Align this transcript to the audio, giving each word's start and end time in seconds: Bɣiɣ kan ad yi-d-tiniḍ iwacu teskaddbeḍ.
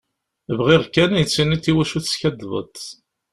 Bɣiɣ 0.57 0.83
kan 0.93 1.11
ad 1.13 1.19
yi-d-tiniḍ 1.21 1.63
iwacu 1.71 1.99
teskaddbeḍ. 2.01 2.75